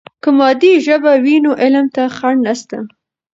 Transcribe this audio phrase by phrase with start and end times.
[0.23, 2.77] که مادي ژبه وي نو علم ته خنډ نسته.